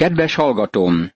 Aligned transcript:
Kedves 0.00 0.34
hallgatóm! 0.34 1.10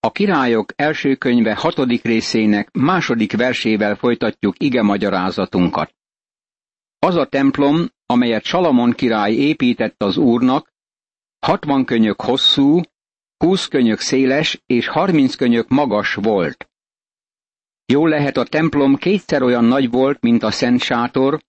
A 0.00 0.12
királyok 0.12 0.72
első 0.76 1.14
könyve 1.14 1.54
hatodik 1.54 2.02
részének 2.02 2.70
második 2.72 3.36
versével 3.36 3.94
folytatjuk 3.94 4.54
ige 4.58 4.82
magyarázatunkat. 4.82 5.94
Az 6.98 7.16
a 7.16 7.26
templom, 7.26 7.88
amelyet 8.06 8.44
Salamon 8.44 8.92
király 8.92 9.32
épített 9.32 10.02
az 10.02 10.16
Úrnak, 10.16 10.72
hatvan 11.46 11.84
könyök 11.84 12.20
hosszú, 12.20 12.80
húsz 13.38 13.66
könyök 13.66 13.98
széles 13.98 14.62
és 14.66 14.88
harminc 14.88 15.34
könyök 15.34 15.68
magas 15.68 16.14
volt. 16.14 16.70
Jól 17.86 18.08
lehet 18.08 18.36
a 18.36 18.44
templom 18.44 18.96
kétszer 18.96 19.42
olyan 19.42 19.64
nagy 19.64 19.90
volt, 19.90 20.20
mint 20.20 20.42
a 20.42 20.50
Szent 20.50 20.82
Sátor, 20.82 21.40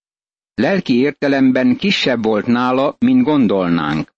lelki 0.54 1.00
értelemben 1.00 1.76
kisebb 1.76 2.24
volt 2.24 2.46
nála, 2.46 2.96
mint 3.00 3.24
gondolnánk. 3.24 4.18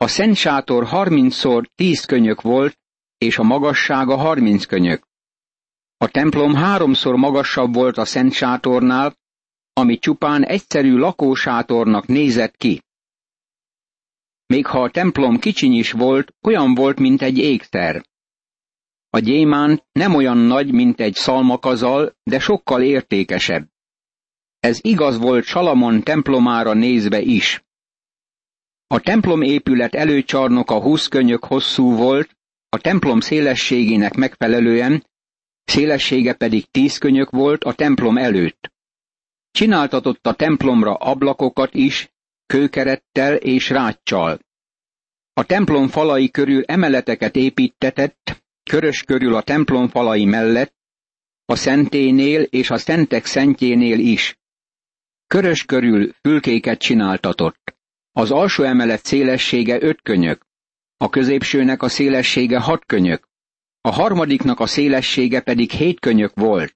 A 0.00 0.08
Szent 0.08 0.36
Sátor 0.36 0.84
harmincszor 0.84 1.68
tíz 1.74 2.04
könyök 2.04 2.40
volt, 2.40 2.78
és 3.18 3.38
a 3.38 3.42
magassága 3.42 4.16
harminc 4.16 4.64
könyök. 4.64 5.08
A 5.96 6.08
templom 6.08 6.54
háromszor 6.54 7.16
magasabb 7.16 7.74
volt 7.74 7.96
a 7.96 8.04
Szent 8.04 8.32
Sátornál, 8.32 9.16
ami 9.72 9.98
csupán 9.98 10.44
egyszerű 10.44 10.96
lakósátornak 10.96 12.06
nézett 12.06 12.56
ki. 12.56 12.82
Még 14.46 14.66
ha 14.66 14.82
a 14.82 14.90
templom 14.90 15.38
kicsiny 15.38 15.72
is 15.72 15.92
volt, 15.92 16.34
olyan 16.42 16.74
volt, 16.74 16.98
mint 16.98 17.22
egy 17.22 17.38
ékszer. 17.38 18.04
A 19.10 19.18
gyémánt 19.18 19.86
nem 19.92 20.14
olyan 20.14 20.38
nagy, 20.38 20.72
mint 20.72 21.00
egy 21.00 21.14
szalmakazal, 21.14 22.16
de 22.22 22.38
sokkal 22.38 22.82
értékesebb. 22.82 23.68
Ez 24.60 24.78
igaz 24.82 25.18
volt 25.18 25.44
Salamon 25.44 26.02
templomára 26.02 26.72
nézve 26.72 27.20
is. 27.20 27.62
A 28.90 29.00
templom 29.00 29.42
épület 29.42 29.94
előcsarnoka 29.94 30.80
húsz 30.80 31.06
könyök 31.06 31.44
hosszú 31.44 31.94
volt, 31.96 32.36
a 32.68 32.78
templom 32.78 33.20
szélességének 33.20 34.14
megfelelően, 34.14 35.06
szélessége 35.64 36.34
pedig 36.34 36.70
tíz 36.70 36.98
könyök 36.98 37.30
volt 37.30 37.64
a 37.64 37.72
templom 37.72 38.16
előtt. 38.16 38.72
Csináltatott 39.50 40.26
a 40.26 40.34
templomra 40.34 40.94
ablakokat 40.94 41.74
is, 41.74 42.10
kőkerettel 42.46 43.34
és 43.34 43.70
ráccsal. 43.70 44.38
A 45.32 45.44
templom 45.44 45.88
falai 45.88 46.30
körül 46.30 46.64
emeleteket 46.64 47.36
építetett, 47.36 48.42
körös 48.70 49.02
körül 49.02 49.34
a 49.34 49.42
templom 49.42 49.88
falai 49.88 50.24
mellett, 50.24 50.74
a 51.44 51.56
szenténél 51.56 52.42
és 52.42 52.70
a 52.70 52.78
szentek 52.78 53.24
szentjénél 53.24 53.98
is. 53.98 54.38
Körös 55.26 55.64
körül 55.64 56.12
fülkéket 56.12 56.78
csináltatott. 56.78 57.77
Az 58.12 58.30
alsó 58.30 58.64
emelet 58.64 59.04
szélessége 59.04 59.82
öt 59.82 60.02
könyök, 60.02 60.46
a 60.96 61.08
középsőnek 61.08 61.82
a 61.82 61.88
szélessége 61.88 62.58
hat 62.60 62.84
könyök, 62.84 63.28
a 63.80 63.90
harmadiknak 63.90 64.60
a 64.60 64.66
szélessége 64.66 65.40
pedig 65.40 65.70
hét 65.70 66.00
könyök 66.00 66.32
volt. 66.34 66.74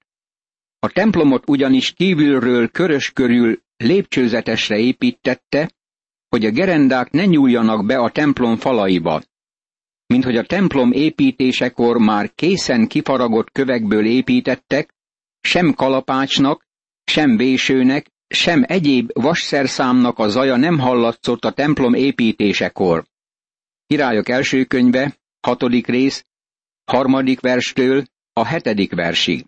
A 0.79 0.89
templomot 0.89 1.49
ugyanis 1.49 1.91
kívülről 1.91 2.69
körös 2.69 3.11
körül 3.11 3.61
lépcsőzetesre 3.77 4.77
építette, 4.77 5.71
hogy 6.29 6.45
a 6.45 6.51
gerendák 6.51 7.11
ne 7.11 7.25
nyúljanak 7.25 7.85
be 7.85 7.97
a 7.97 8.09
templom 8.09 8.57
falaiba. 8.57 9.21
Mint 10.05 10.23
hogy 10.23 10.37
a 10.37 10.45
templom 10.45 10.91
építésekor 10.91 11.97
már 11.97 12.33
készen 12.33 12.87
kifaragott 12.87 13.51
kövekből 13.51 14.05
építettek, 14.05 14.93
sem 15.41 15.73
kalapácsnak, 15.73 16.67
sem 17.03 17.37
vésőnek, 17.37 18.11
sem 18.33 18.63
egyéb 18.67 19.09
vasszerszámnak 19.13 20.19
a 20.19 20.27
zaja 20.27 20.55
nem 20.55 20.79
hallatszott 20.79 21.45
a 21.45 21.51
templom 21.51 21.93
építésekor. 21.93 23.05
Királyok 23.87 24.29
első 24.29 24.65
könyve, 24.65 25.17
hatodik 25.39 25.87
rész, 25.87 26.25
harmadik 26.85 27.39
verstől 27.39 28.03
a 28.33 28.45
hetedik 28.45 28.93
versig. 28.93 29.45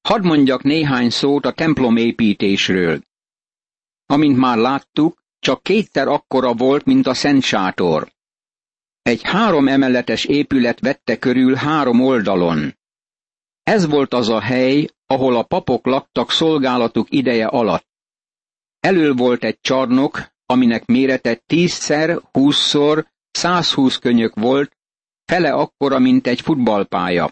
Hadd 0.00 0.22
mondjak 0.22 0.62
néhány 0.62 1.10
szót 1.10 1.44
a 1.44 1.52
templom 1.52 1.96
építésről. 1.96 3.00
Amint 4.06 4.38
már 4.38 4.56
láttuk, 4.56 5.22
csak 5.38 5.62
kétszer 5.62 6.08
akkora 6.08 6.54
volt, 6.54 6.84
mint 6.84 7.06
a 7.06 7.14
Szent 7.14 7.42
Sátor. 7.42 8.12
Egy 9.02 9.22
három 9.22 9.68
emeletes 9.68 10.24
épület 10.24 10.80
vette 10.80 11.18
körül 11.18 11.54
három 11.54 12.00
oldalon. 12.00 12.76
Ez 13.62 13.86
volt 13.86 14.14
az 14.14 14.28
a 14.28 14.40
hely, 14.40 14.88
ahol 15.12 15.36
a 15.36 15.42
papok 15.42 15.86
laktak 15.86 16.30
szolgálatuk 16.30 17.06
ideje 17.10 17.46
alatt. 17.46 17.86
Elől 18.80 19.14
volt 19.14 19.44
egy 19.44 19.58
csarnok, 19.60 20.32
aminek 20.46 20.84
mérete 20.86 21.34
tízszer, 21.34 22.20
húszszor, 22.32 23.06
százhúsz 23.30 23.98
könyök 23.98 24.34
volt, 24.34 24.76
fele 25.24 25.52
akkora, 25.52 25.98
mint 25.98 26.26
egy 26.26 26.40
futballpálya. 26.40 27.30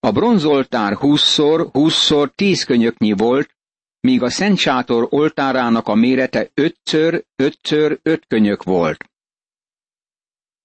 A 0.00 0.10
bronzoltár 0.10 0.94
húszszor, 0.94 1.68
húszszor 1.72 2.32
tíz 2.34 2.64
könyöknyi 2.64 3.12
volt, 3.12 3.56
míg 4.00 4.22
a 4.22 4.30
Szent 4.30 4.58
Sátor 4.58 5.06
oltárának 5.10 5.88
a 5.88 5.94
mérete 5.94 6.50
ötször, 6.54 7.24
ötször 7.36 7.98
öt 8.02 8.26
könyök 8.26 8.62
volt. 8.62 9.04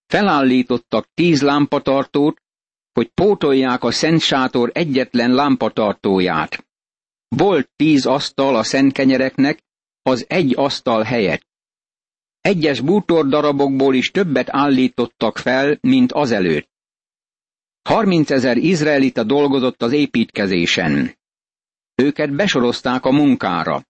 Felállítottak 0.07 1.07
tíz 1.13 1.41
lámpatartót, 1.41 2.41
hogy 2.93 3.07
pótolják 3.07 3.83
a 3.83 3.91
Szent 3.91 4.21
Sátor 4.21 4.71
egyetlen 4.73 5.31
lámpatartóját. 5.31 6.65
Volt 7.27 7.69
tíz 7.75 8.05
asztal 8.05 8.55
a 8.55 8.63
szent 8.63 8.93
kenyereknek, 8.93 9.63
az 10.01 10.25
egy 10.27 10.53
asztal 10.57 11.03
helyett. 11.03 11.47
Egyes 12.41 12.81
bútordarabokból 12.81 13.95
is 13.95 14.11
többet 14.11 14.47
állítottak 14.49 15.37
fel, 15.37 15.77
mint 15.81 16.11
azelőtt. 16.11 16.69
Harminc 17.81 18.31
ezer 18.31 18.57
izraelita 18.57 19.23
dolgozott 19.23 19.81
az 19.81 19.91
építkezésen. 19.91 21.17
Őket 21.95 22.35
besorozták 22.35 23.05
a 23.05 23.11
munkára. 23.11 23.85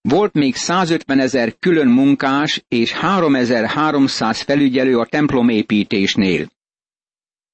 Volt 0.00 0.32
még 0.32 0.54
150 0.54 1.18
ezer 1.18 1.58
külön 1.58 1.88
munkás 1.88 2.64
és 2.68 2.92
3300 2.92 4.40
felügyelő 4.40 4.98
a 4.98 5.06
templomépítésnél. 5.06 6.48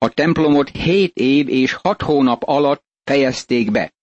A 0.04 0.08
templomot 0.08 0.68
hét 0.68 1.16
év 1.16 1.48
és 1.48 1.72
hat 1.72 2.02
hónap 2.02 2.42
alatt 2.42 2.84
fejezték 3.04 3.70
be. 3.70 3.94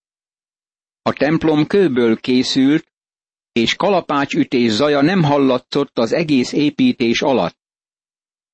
A 1.01 1.13
templom 1.13 1.67
kőből 1.67 2.19
készült, 2.19 2.93
és 3.51 3.75
kalapácsütés 3.75 4.71
zaja 4.71 5.01
nem 5.01 5.23
hallatszott 5.23 5.97
az 5.97 6.11
egész 6.11 6.51
építés 6.51 7.21
alatt. 7.21 7.57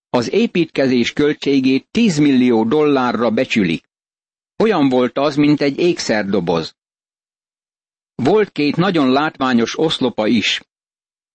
Az 0.09 0.31
építkezés 0.31 1.13
költségét 1.13 1.87
10 1.91 2.17
millió 2.17 2.63
dollárra 2.63 3.29
becsülik. 3.29 3.89
Olyan 4.57 4.89
volt 4.89 5.17
az, 5.17 5.35
mint 5.35 5.61
egy 5.61 5.79
ékszerdoboz. 5.79 6.75
Volt 8.15 8.51
két 8.51 8.75
nagyon 8.75 9.11
látványos 9.11 9.79
oszlopa 9.79 10.27
is. 10.27 10.61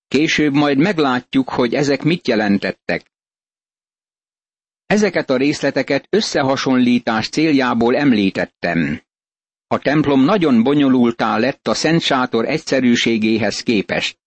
Később 0.09 0.53
majd 0.53 0.79
meglátjuk, 0.79 1.49
hogy 1.49 1.75
ezek 1.75 2.03
mit 2.03 2.29
jelentettek. 2.29 3.12
Ezeket 4.93 5.31
a 5.31 5.37
részleteket 5.37 6.07
összehasonlítás 6.11 7.29
céljából 7.29 7.97
említettem. 7.97 9.03
A 9.67 9.79
templom 9.79 10.25
nagyon 10.25 10.63
bonyolultá 10.63 11.39
lett 11.39 11.69
a 11.69 11.75
Szent 11.75 12.01
Sátor 12.01 12.49
egyszerűségéhez 12.49 13.63
képest. 13.63 14.19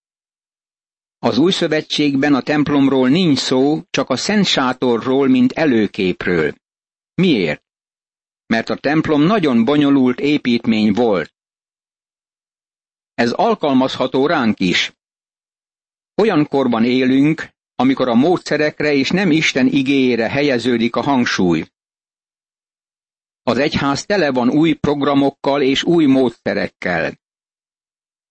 Az 1.19 1.37
új 1.37 1.51
szövetségben 1.51 2.33
a 2.33 2.41
templomról 2.41 3.09
nincs 3.09 3.37
szó, 3.37 3.81
csak 3.89 4.09
a 4.09 4.15
Szent 4.15 4.45
Sátorról, 4.45 5.27
mint 5.27 5.51
előképről. 5.51 6.53
Miért? 7.13 7.63
Mert 8.45 8.69
a 8.69 8.75
templom 8.75 9.21
nagyon 9.21 9.65
bonyolult 9.65 10.19
építmény 10.19 10.93
volt. 10.93 11.33
Ez 13.13 13.31
alkalmazható 13.31 14.27
ránk 14.27 14.59
is. 14.59 14.93
Olyan 16.15 16.47
korban 16.47 16.83
élünk, 16.83 17.54
amikor 17.75 18.07
a 18.07 18.13
módszerekre 18.13 18.93
és 18.93 19.09
nem 19.09 19.31
Isten 19.31 19.67
igéjére 19.67 20.29
helyeződik 20.29 20.95
a 20.95 21.01
hangsúly. 21.01 21.65
Az 23.43 23.57
egyház 23.57 24.05
tele 24.05 24.31
van 24.31 24.49
új 24.49 24.73
programokkal 24.73 25.61
és 25.61 25.83
új 25.83 26.05
módszerekkel. 26.05 27.19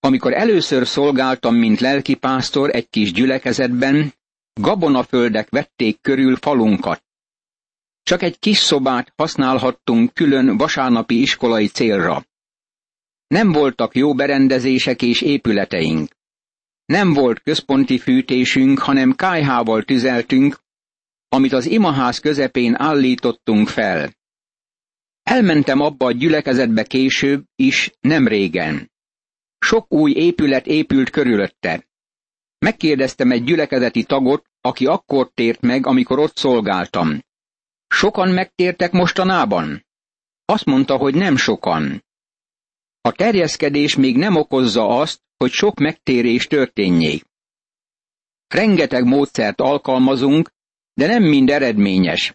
Amikor 0.01 0.33
először 0.33 0.87
szolgáltam, 0.87 1.55
mint 1.55 1.81
lelkipásztor 1.81 2.75
egy 2.75 2.89
kis 2.89 3.13
gyülekezetben, 3.13 4.15
gabonaföldek 4.61 5.49
vették 5.51 6.01
körül 6.01 6.37
falunkat. 6.37 7.05
Csak 8.03 8.23
egy 8.23 8.39
kis 8.39 8.59
szobát 8.59 9.13
használhattunk 9.17 10.15
külön 10.15 10.57
vasárnapi 10.57 11.21
iskolai 11.21 11.67
célra. 11.67 12.25
Nem 13.27 13.53
voltak 13.53 13.95
jó 13.95 14.15
berendezések 14.15 15.03
és 15.03 15.21
épületeink. 15.21 16.11
Nem 16.85 17.13
volt 17.13 17.41
központi 17.41 17.99
fűtésünk, 17.99 18.79
hanem 18.79 19.15
kájhával 19.15 19.83
tüzeltünk, 19.83 20.59
amit 21.29 21.53
az 21.53 21.67
imaház 21.67 22.19
közepén 22.19 22.75
állítottunk 22.75 23.69
fel. 23.69 24.15
Elmentem 25.23 25.81
abba 25.81 26.07
a 26.07 26.13
gyülekezetbe 26.13 26.83
később 26.83 27.45
is, 27.57 27.91
nem 28.01 28.29
régen. 28.29 28.93
Sok 29.59 29.93
új 29.93 30.13
épület 30.13 30.67
épült 30.67 31.11
körülötte. 31.11 31.89
Megkérdeztem 32.59 33.31
egy 33.31 33.45
gyülekezeti 33.45 34.05
tagot, 34.05 34.47
aki 34.61 34.87
akkor 34.87 35.31
tért 35.35 35.61
meg, 35.61 35.87
amikor 35.87 36.19
ott 36.19 36.37
szolgáltam. 36.37 37.25
Sokan 37.87 38.29
megtértek 38.29 38.93
mostanában? 38.93 39.87
Azt 40.45 40.65
mondta, 40.65 40.97
hogy 40.97 41.15
nem 41.15 41.37
sokan. 41.37 42.05
A 43.09 43.13
terjeszkedés 43.13 43.97
még 43.97 44.17
nem 44.17 44.37
okozza 44.37 44.87
azt, 44.87 45.21
hogy 45.37 45.51
sok 45.51 45.79
megtérés 45.79 46.47
történjék. 46.47 47.25
Rengeteg 48.49 49.05
módszert 49.05 49.61
alkalmazunk, 49.61 50.51
de 50.95 51.07
nem 51.07 51.23
mind 51.23 51.51
eredményes. 51.51 52.35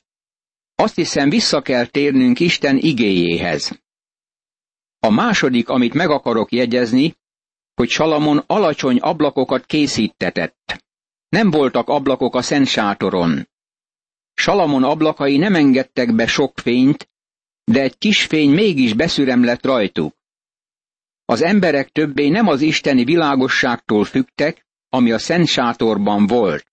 Azt 0.75 0.95
hiszem 0.95 1.29
vissza 1.29 1.61
kell 1.61 1.85
térnünk 1.85 2.39
Isten 2.39 2.77
igéjéhez. 2.77 3.81
A 4.99 5.09
második, 5.09 5.69
amit 5.69 5.93
meg 5.93 6.09
akarok 6.09 6.51
jegyezni, 6.51 7.15
hogy 7.73 7.89
Salamon 7.89 8.43
alacsony 8.47 8.97
ablakokat 8.97 9.65
készítetett. 9.65 10.83
Nem 11.29 11.51
voltak 11.51 11.87
ablakok 11.87 12.35
a 12.35 12.41
szent 12.41 12.67
sátoron. 12.67 13.49
Salamon 14.33 14.83
ablakai 14.83 15.37
nem 15.37 15.55
engedtek 15.55 16.15
be 16.15 16.27
sok 16.27 16.59
fényt, 16.59 17.09
de 17.63 17.81
egy 17.81 17.97
kis 17.97 18.25
fény 18.25 18.49
mégis 18.51 18.93
beszürem 18.93 19.43
lett 19.43 19.65
rajtuk. 19.65 20.17
Az 21.29 21.41
emberek 21.41 21.89
többé 21.89 22.29
nem 22.29 22.47
az 22.47 22.61
isteni 22.61 23.03
világosságtól 23.03 24.03
fügtek, 24.03 24.65
ami 24.89 25.11
a 25.11 25.17
szent 25.17 25.47
sátorban 25.47 26.27
volt. 26.27 26.65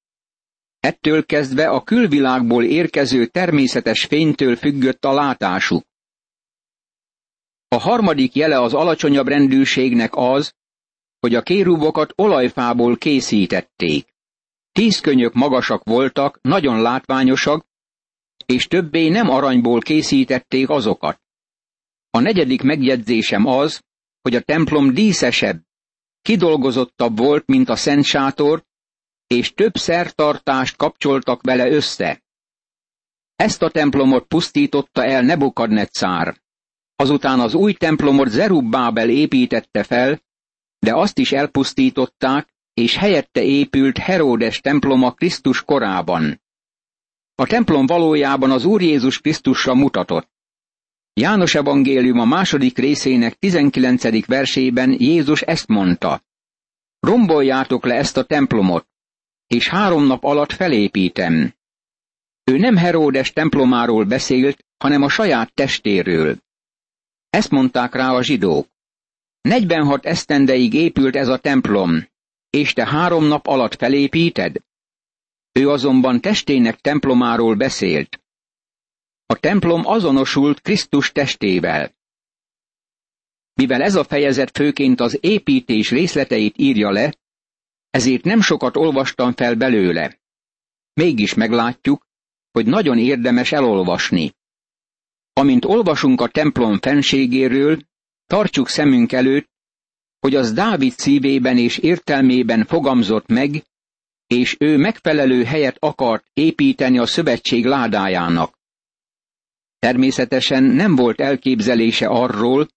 Ettől 0.80 1.26
kezdve 1.26 1.68
a 1.68 1.82
külvilágból 1.82 2.64
érkező 2.64 3.26
természetes 3.26 4.04
fénytől 4.04 4.56
függött 4.56 5.04
a 5.04 5.12
látásuk. 5.12 5.84
A 7.68 7.78
harmadik 7.78 8.34
jele 8.34 8.60
az 8.60 8.74
alacsonyabb 8.74 9.26
rendűségnek 9.26 10.10
az, 10.14 10.54
hogy 11.20 11.34
a 11.34 11.42
kérubokat 11.42 12.12
olajfából 12.16 12.96
készítették. 12.96 14.14
Tíz 14.72 15.00
könyök 15.00 15.32
magasak 15.32 15.84
voltak, 15.84 16.38
nagyon 16.42 16.82
látványosak, 16.82 17.66
és 18.46 18.66
többé 18.66 19.08
nem 19.08 19.28
aranyból 19.28 19.80
készítették 19.80 20.68
azokat. 20.68 21.20
A 22.10 22.20
negyedik 22.20 22.62
megjegyzésem 22.62 23.46
az, 23.46 23.84
hogy 24.26 24.34
a 24.34 24.40
templom 24.40 24.94
díszesebb, 24.94 25.62
kidolgozottabb 26.22 27.18
volt, 27.18 27.46
mint 27.46 27.68
a 27.68 27.76
szent 27.76 28.04
sátor, 28.04 28.64
és 29.26 29.52
több 29.54 29.74
szertartást 29.76 30.76
kapcsoltak 30.76 31.42
vele 31.42 31.70
össze. 31.70 32.22
Ezt 33.36 33.62
a 33.62 33.70
templomot 33.70 34.26
pusztította 34.26 35.04
el 35.04 35.22
Nebukadnetszár. 35.22 36.40
Azután 36.96 37.40
az 37.40 37.54
új 37.54 37.72
templomot 37.72 38.28
Zerubbábel 38.28 39.08
építette 39.08 39.82
fel, 39.82 40.22
de 40.78 40.94
azt 40.94 41.18
is 41.18 41.32
elpusztították, 41.32 42.54
és 42.74 42.96
helyette 42.96 43.42
épült 43.42 43.98
Heródes 43.98 44.60
temploma 44.60 45.10
Krisztus 45.12 45.62
korában. 45.62 46.42
A 47.34 47.46
templom 47.46 47.86
valójában 47.86 48.50
az 48.50 48.64
Úr 48.64 48.82
Jézus 48.82 49.20
Krisztusra 49.20 49.74
mutatott. 49.74 50.35
János 51.20 51.54
evangélium 51.54 52.18
a 52.18 52.24
második 52.24 52.78
részének 52.78 53.34
19. 53.34 54.26
versében 54.26 54.96
Jézus 54.98 55.40
ezt 55.40 55.66
mondta. 55.66 56.22
Romboljátok 57.00 57.84
le 57.84 57.94
ezt 57.94 58.16
a 58.16 58.24
templomot, 58.24 58.86
és 59.46 59.68
három 59.68 60.06
nap 60.06 60.24
alatt 60.24 60.52
felépítem. 60.52 61.54
Ő 62.44 62.58
nem 62.58 62.76
Heródes 62.76 63.32
templomáról 63.32 64.04
beszélt, 64.04 64.64
hanem 64.76 65.02
a 65.02 65.08
saját 65.08 65.54
testéről. 65.54 66.36
Ezt 67.30 67.50
mondták 67.50 67.94
rá 67.94 68.12
a 68.12 68.22
zsidók. 68.22 68.68
46 69.40 70.06
esztendeig 70.06 70.74
épült 70.74 71.16
ez 71.16 71.28
a 71.28 71.38
templom, 71.38 72.08
és 72.50 72.72
te 72.72 72.86
három 72.86 73.24
nap 73.24 73.46
alatt 73.46 73.74
felépíted? 73.74 74.56
Ő 75.52 75.68
azonban 75.68 76.20
testének 76.20 76.80
templomáról 76.80 77.54
beszélt. 77.54 78.20
A 79.26 79.36
templom 79.36 79.86
azonosult 79.86 80.60
Krisztus 80.60 81.12
testével. 81.12 81.94
Mivel 83.54 83.82
ez 83.82 83.94
a 83.94 84.04
fejezet 84.04 84.50
főként 84.56 85.00
az 85.00 85.18
építés 85.20 85.90
részleteit 85.90 86.58
írja 86.58 86.90
le, 86.90 87.14
ezért 87.90 88.24
nem 88.24 88.40
sokat 88.40 88.76
olvastam 88.76 89.32
fel 89.32 89.54
belőle. 89.54 90.20
Mégis 90.92 91.34
meglátjuk, 91.34 92.06
hogy 92.52 92.66
nagyon 92.66 92.98
érdemes 92.98 93.52
elolvasni. 93.52 94.34
Amint 95.32 95.64
olvasunk 95.64 96.20
a 96.20 96.28
templom 96.28 96.78
fenségéről, 96.78 97.82
tartsuk 98.26 98.68
szemünk 98.68 99.12
előtt, 99.12 99.50
hogy 100.18 100.34
az 100.34 100.52
Dávid 100.52 100.92
szívében 100.92 101.58
és 101.58 101.78
értelmében 101.78 102.64
fogamzott 102.64 103.26
meg, 103.26 103.64
és 104.26 104.56
ő 104.58 104.76
megfelelő 104.76 105.44
helyet 105.44 105.76
akart 105.78 106.26
építeni 106.32 106.98
a 106.98 107.06
szövetség 107.06 107.64
ládájának. 107.64 108.55
Természetesen 109.86 110.62
nem 110.62 110.94
volt 110.96 111.20
elképzelése 111.20 112.06
arról, 112.06 112.68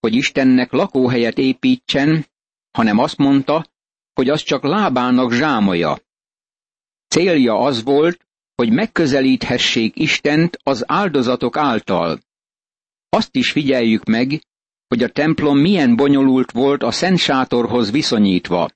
hogy 0.00 0.14
Istennek 0.14 0.72
lakóhelyet 0.72 1.38
építsen, 1.38 2.26
hanem 2.70 2.98
azt 2.98 3.16
mondta, 3.16 3.66
hogy 4.14 4.28
az 4.28 4.42
csak 4.42 4.62
lábának 4.62 5.32
zsámoja. 5.32 5.98
Célja 7.08 7.58
az 7.58 7.82
volt, 7.82 8.26
hogy 8.54 8.72
megközelíthessék 8.72 9.98
Istent 9.98 10.58
az 10.62 10.84
áldozatok 10.86 11.56
által. 11.56 12.20
Azt 13.08 13.36
is 13.36 13.50
figyeljük 13.50 14.04
meg, 14.04 14.42
hogy 14.88 15.02
a 15.02 15.08
templom 15.08 15.58
milyen 15.58 15.96
bonyolult 15.96 16.50
volt 16.50 16.82
a 16.82 16.90
Szent 16.90 17.18
Sátorhoz 17.18 17.90
viszonyítva. 17.90 18.70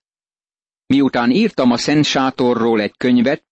Miután 0.87 1.31
írtam 1.31 1.71
a 1.71 1.77
Szent 1.77 2.05
Sátorról 2.05 2.81
egy 2.81 2.97
könyvet, 2.97 3.45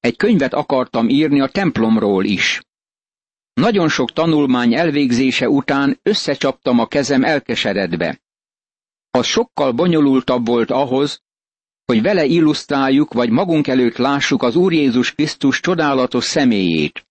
egy 0.00 0.16
könyvet 0.16 0.54
akartam 0.54 1.08
írni 1.08 1.40
a 1.40 1.48
templomról 1.48 2.24
is. 2.24 2.65
Nagyon 3.60 3.88
sok 3.88 4.12
tanulmány 4.12 4.74
elvégzése 4.74 5.48
után 5.48 5.98
összecsaptam 6.02 6.78
a 6.78 6.86
kezem 6.86 7.24
elkeseredve. 7.24 8.20
Az 9.10 9.26
sokkal 9.26 9.72
bonyolultabb 9.72 10.46
volt 10.46 10.70
ahhoz, 10.70 11.22
hogy 11.84 12.02
vele 12.02 12.24
illusztráljuk, 12.24 13.12
vagy 13.12 13.30
magunk 13.30 13.66
előtt 13.66 13.96
lássuk 13.96 14.42
az 14.42 14.56
Úr 14.56 14.72
Jézus 14.72 15.14
Krisztus 15.14 15.60
csodálatos 15.60 16.24
személyét. 16.24 17.06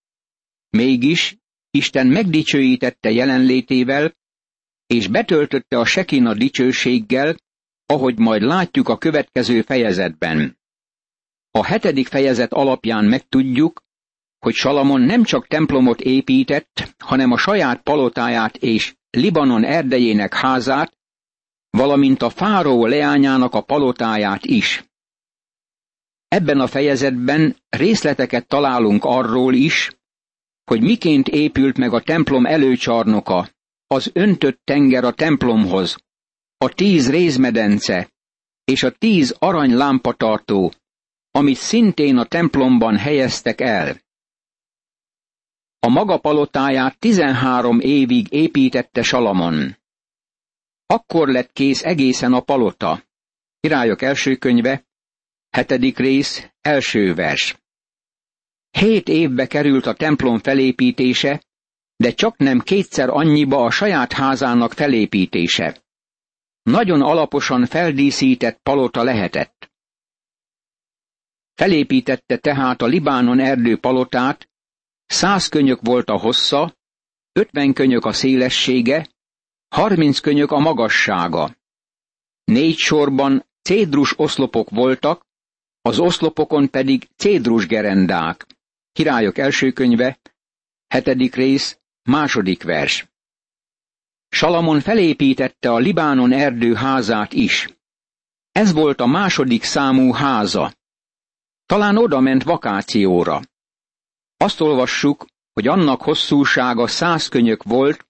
Mégis 0.69 1.38
Isten 1.71 2.07
megdicsőítette 2.07 3.12
jelenlétével, 3.12 4.15
és 4.88 5.07
betöltötte 5.07 5.80
a 5.80 5.86
Sekina 5.86 6.33
dicsőséggel, 6.33 7.36
ahogy 7.86 8.18
majd 8.18 8.42
látjuk 8.42 8.89
a 8.89 8.97
következő 8.97 9.62
fejezetben. 9.62 10.57
A 11.51 11.65
hetedik 11.65 12.07
fejezet 12.07 12.53
alapján 12.53 13.06
megtudjuk, 13.06 13.85
hogy 14.45 14.53
Salamon 14.53 15.01
nem 15.01 15.24
csak 15.24 15.47
templomot 15.47 16.02
épített, 16.02 16.95
hanem 16.97 17.31
a 17.31 17.37
saját 17.37 17.81
palotáját 17.81 18.56
és 18.57 18.95
Libanon 19.09 19.64
erdejének 19.64 20.33
házát, 20.33 20.97
valamint 21.69 22.21
a 22.21 22.30
fáró 22.30 22.85
leányának 22.85 23.54
a 23.54 23.61
palotáját 23.61 24.45
is. 24.45 24.85
Ebben 26.28 26.59
a 26.59 26.68
fejezetben 26.68 27.56
részleteket 27.69 28.47
találunk 28.47 29.04
arról 29.04 29.54
is, 29.54 29.92
hogy 30.64 30.81
miként 30.81 31.28
épült 31.28 31.78
meg 31.78 31.94
a 31.94 32.02
templom 32.02 32.45
előcsarnoka, 32.45 33.49
az 33.87 34.09
öntött 34.14 34.59
tenger 34.64 35.04
a 35.04 35.14
templomhoz, 35.14 35.97
a 36.57 36.69
tíz 36.69 37.09
rézmedence 37.09 38.09
és 38.64 38.83
a 38.83 38.92
tíz 38.92 39.35
arany 39.40 39.73
lámpatartó, 39.75 40.73
amit 41.31 41.57
szintén 41.57 42.18
a 42.18 42.25
templomban 42.25 42.97
helyeztek 42.97 43.61
el. 43.61 44.04
A 45.85 45.89
maga 45.89 46.18
palotáját 46.18 46.99
tizenhárom 46.99 47.80
évig 47.80 48.31
építette 48.31 49.01
Salamon. 49.01 49.77
Akkor 50.85 51.27
lett 51.27 51.51
kész 51.51 51.83
egészen 51.83 52.33
a 52.33 52.39
palota. 52.39 53.04
Királyok 53.59 54.01
első 54.01 54.35
könyve, 54.35 54.85
hetedik 55.49 55.97
rész, 55.97 56.49
első 56.61 57.13
vers. 57.13 57.57
Hét 58.69 59.07
évbe 59.07 59.47
került 59.47 59.85
a 59.85 59.94
templom 59.94 60.39
felépítése, 60.39 61.44
de 61.95 62.11
csak 62.11 62.37
nem 62.37 62.59
kétszer 62.59 63.09
annyiba 63.09 63.63
a 63.63 63.71
saját 63.71 64.13
házának 64.13 64.73
felépítése. 64.73 65.83
Nagyon 66.63 67.01
alaposan 67.01 67.65
feldíszített 67.65 68.59
palota 68.63 69.04
lehetett. 69.04 69.71
Felépítette 71.54 72.37
tehát 72.37 72.81
a 72.81 72.85
Libánon 72.85 73.39
erdő 73.39 73.77
palotát, 73.77 74.49
száz 75.06 75.47
könyök 75.47 75.80
volt 75.81 76.09
a 76.09 76.18
hossza, 76.18 76.76
ötven 77.31 77.74
könyök 77.74 78.06
a 78.06 78.14
szélessége, 78.14 79.07
harminc 79.68 80.19
könyök 80.19 80.52
a 80.52 80.59
magassága. 80.59 81.56
Négy 82.44 82.78
sorban 82.78 83.45
cédrus 83.62 84.19
oszlopok 84.19 84.69
voltak, 84.69 85.26
az 85.81 86.00
oszlopokon 86.00 86.69
pedig 86.69 87.07
cédrus 87.16 87.68
gerendák. 87.68 88.47
Királyok 88.92 89.38
első 89.38 89.71
könyve, 89.71 90.19
hetedik 90.88 91.35
rész, 91.35 91.80
második 92.04 92.64
vers. 92.64 93.07
Salamon 94.30 94.80
felépítette 94.80 95.71
a 95.71 95.78
Libánon 95.78 96.31
erdő 96.31 96.74
házát 96.74 97.33
is. 97.33 97.69
Ez 98.52 98.74
volt 98.74 99.00
a 99.00 99.06
második 99.06 99.64
számú 99.64 100.12
háza. 100.12 100.74
Talán 101.66 101.97
oda 101.97 102.19
ment 102.19 102.44
vakációra. 102.44 103.42
Azt 104.37 104.61
olvassuk, 104.61 105.25
hogy 105.54 105.68
annak 105.68 106.01
hosszúsága 106.01 106.87
száz 106.87 107.27
könyök 107.27 107.63
volt, 107.63 108.07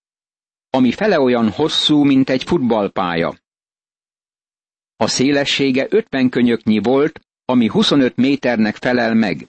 ami 0.70 0.92
fele 0.92 1.20
olyan 1.20 1.52
hosszú, 1.52 2.04
mint 2.04 2.30
egy 2.30 2.44
futballpálya. 2.44 3.40
A 4.98 5.08
szélessége 5.08 5.88
50 5.90 6.30
könyöknyi 6.30 6.80
volt, 6.80 7.20
ami 7.46 7.68
25 7.68 8.16
méternek 8.16 8.76
felel 8.76 9.14
meg. 9.14 9.48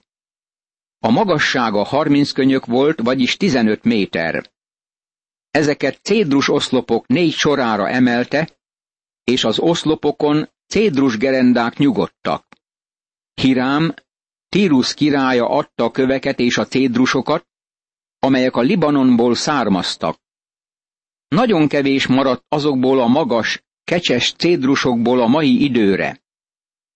A 0.99 1.09
magassága 1.09 1.83
30 1.83 2.31
könyök 2.31 2.65
volt, 2.65 3.01
vagyis 3.01 3.37
15 3.37 3.83
méter. 3.83 4.51
Ezeket 5.51 5.99
cédrus 6.01 6.49
oszlopok 6.49 7.07
négy 7.07 7.33
sorára 7.33 7.89
emelte, 7.89 8.49
és 9.23 9.43
az 9.43 9.59
oszlopokon 9.59 10.49
cédrus 10.67 11.17
gerendák 11.17 11.77
nyugodtak. 11.77 12.47
Hirám, 13.33 13.93
Tírus 14.49 14.93
királya 14.93 15.49
adta 15.49 15.83
a 15.83 15.91
köveket 15.91 16.39
és 16.39 16.57
a 16.57 16.65
cédrusokat, 16.65 17.47
amelyek 18.19 18.55
a 18.55 18.61
Libanonból 18.61 19.35
származtak. 19.35 20.19
Nagyon 21.27 21.67
kevés 21.67 22.07
maradt 22.07 22.45
azokból 22.49 22.99
a 22.99 23.07
magas, 23.07 23.63
kecses 23.83 24.33
cédrusokból 24.33 25.21
a 25.21 25.27
mai 25.27 25.63
időre. 25.63 26.21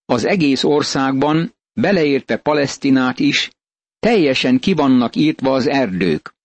Az 0.06 0.26
egész 0.26 0.64
országban, 0.64 1.56
beleértve 1.74 2.38
Palesztinát 2.38 3.20
is, 3.20 3.50
teljesen 4.00 4.60
kivannak 4.60 5.16
írtva 5.16 5.54
az 5.54 5.68
erdők. 5.68 6.36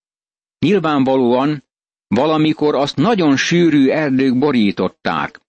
Nyilvánvalóan 0.58 1.64
valamikor 2.08 2.74
azt 2.74 2.96
nagyon 2.96 3.36
sűrű 3.36 3.88
erdők 3.88 4.38
borították. 4.38 5.40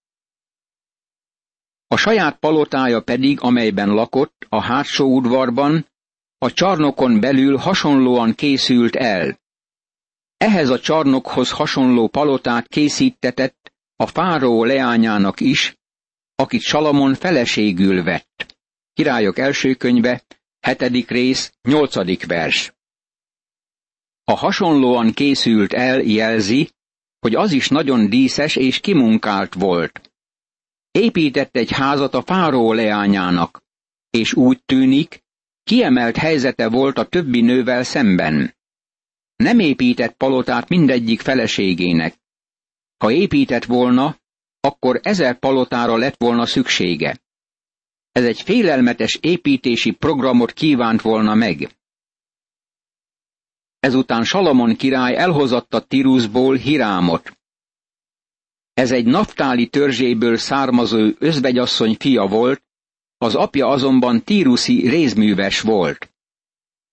A 1.88 1.96
saját 1.96 2.38
palotája 2.38 3.00
pedig, 3.00 3.40
amelyben 3.40 3.88
lakott, 3.88 4.46
a 4.48 4.62
hátsó 4.62 5.16
udvarban, 5.16 5.86
a 6.38 6.52
csarnokon 6.52 7.20
belül 7.20 7.56
hasonlóan 7.56 8.34
készült 8.34 8.96
el. 8.96 9.38
Ehhez 10.36 10.68
a 10.68 10.80
csarnokhoz 10.80 11.50
hasonló 11.50 12.08
palotát 12.08 12.66
készítetett 12.66 13.72
a 13.96 14.06
fáró 14.06 14.64
leányának 14.64 15.40
is, 15.40 15.76
akit 16.34 16.60
Salamon 16.60 17.14
feleségül 17.14 18.02
vett. 18.02 18.56
Királyok 18.92 19.38
első 19.38 19.74
könyve, 19.74 20.22
hetedik 20.60 21.08
rész, 21.10 21.52
nyolcadik 21.62 22.26
vers. 22.26 22.72
A 24.24 24.32
hasonlóan 24.32 25.12
készült 25.12 25.72
el 25.72 26.00
jelzi, 26.00 26.70
hogy 27.20 27.34
az 27.34 27.52
is 27.52 27.68
nagyon 27.68 28.08
díszes 28.08 28.56
és 28.56 28.80
kimunkált 28.80 29.54
volt. 29.54 30.07
Épített 30.90 31.56
egy 31.56 31.70
házat 31.70 32.14
a 32.14 32.22
fáró 32.22 32.72
leányának, 32.72 33.62
és 34.10 34.34
úgy 34.34 34.62
tűnik, 34.64 35.22
kiemelt 35.62 36.16
helyzete 36.16 36.68
volt 36.68 36.98
a 36.98 37.04
többi 37.08 37.40
nővel 37.40 37.82
szemben. 37.82 38.56
Nem 39.36 39.58
épített 39.58 40.16
palotát 40.16 40.68
mindegyik 40.68 41.20
feleségének. 41.20 42.14
Ha 42.96 43.10
épített 43.10 43.64
volna, 43.64 44.16
akkor 44.60 45.00
ezer 45.02 45.38
palotára 45.38 45.96
lett 45.96 46.16
volna 46.16 46.46
szüksége. 46.46 47.20
Ez 48.12 48.24
egy 48.24 48.42
félelmetes 48.42 49.18
építési 49.20 49.90
programot 49.90 50.52
kívánt 50.52 51.00
volna 51.00 51.34
meg. 51.34 51.76
Ezután 53.80 54.24
Salamon 54.24 54.76
király 54.76 55.16
elhozatta 55.16 55.80
Tiruszból 55.80 56.56
Hirámot. 56.56 57.37
Ez 58.78 58.90
egy 58.90 59.04
naptáli 59.04 59.66
törzséből 59.66 60.36
származó 60.36 61.10
özvegyasszony 61.18 61.96
fia 61.98 62.26
volt, 62.26 62.62
az 63.16 63.34
apja 63.34 63.66
azonban 63.68 64.24
tíruszi 64.24 64.88
rézműves 64.88 65.60
volt. 65.60 66.12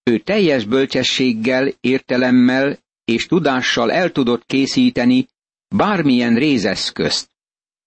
Ő 0.03 0.19
teljes 0.19 0.65
bölcsességgel, 0.65 1.71
értelemmel 1.81 2.79
és 3.03 3.25
tudással 3.25 3.91
el 3.91 4.11
tudott 4.11 4.45
készíteni 4.45 5.27
bármilyen 5.75 6.35
rézeszközt. 6.35 7.29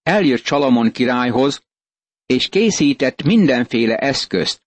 Eljött 0.02 0.44
Salamon 0.44 0.90
királyhoz, 0.90 1.62
és 2.26 2.48
készített 2.48 3.22
mindenféle 3.22 3.96
eszközt. 3.96 4.62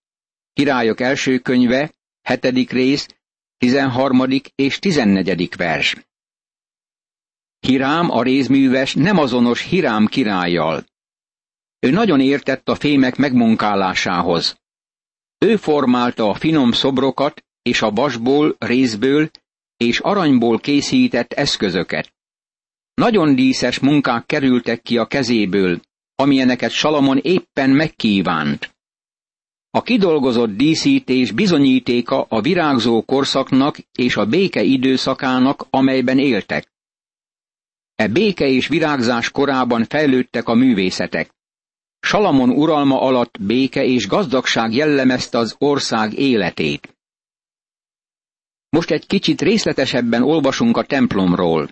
Királyok 0.52 1.00
első 1.00 1.38
könyve, 1.38 1.94
hetedik 2.22 2.70
rész, 2.70 3.06
tizenharmadik 3.58 4.48
és 4.54 4.78
tizennegyedik 4.78 5.56
vers. 5.56 5.96
Hirám 7.66 8.10
a 8.10 8.22
rézműves 8.22 8.94
nem 8.94 9.18
azonos 9.18 9.62
Hirám 9.62 10.06
királlyal. 10.06 10.84
Ő 11.78 11.90
nagyon 11.90 12.20
értett 12.20 12.68
a 12.68 12.74
fémek 12.74 13.16
megmunkálásához. 13.16 14.60
Ő 15.38 15.56
formálta 15.56 16.28
a 16.28 16.34
finom 16.34 16.72
szobrokat 16.72 17.44
és 17.62 17.82
a 17.82 17.90
vasból, 17.90 18.56
rézből 18.58 19.30
és 19.76 19.98
aranyból 19.98 20.58
készített 20.58 21.32
eszközöket. 21.32 22.14
Nagyon 22.94 23.34
díszes 23.34 23.78
munkák 23.78 24.26
kerültek 24.26 24.82
ki 24.82 24.98
a 24.98 25.06
kezéből, 25.06 25.80
amilyeneket 26.14 26.70
Salamon 26.70 27.18
éppen 27.18 27.70
megkívánt. 27.70 28.74
A 29.70 29.82
kidolgozott 29.82 30.56
díszítés 30.56 31.30
bizonyítéka 31.30 32.22
a 32.28 32.40
virágzó 32.40 33.02
korszaknak 33.02 33.78
és 33.92 34.16
a 34.16 34.26
béke 34.26 34.62
időszakának, 34.62 35.66
amelyben 35.70 36.18
éltek. 36.18 36.71
E 38.02 38.08
béke 38.08 38.46
és 38.46 38.68
virágzás 38.68 39.30
korában 39.30 39.84
fejlődtek 39.84 40.48
a 40.48 40.54
művészetek. 40.54 41.34
Salamon 42.00 42.50
uralma 42.50 43.00
alatt 43.00 43.40
béke 43.40 43.84
és 43.84 44.06
gazdagság 44.06 44.72
jellemezte 44.72 45.38
az 45.38 45.54
ország 45.58 46.12
életét. 46.12 46.96
Most 48.68 48.90
egy 48.90 49.06
kicsit 49.06 49.40
részletesebben 49.40 50.22
olvasunk 50.22 50.76
a 50.76 50.84
templomról. 50.84 51.68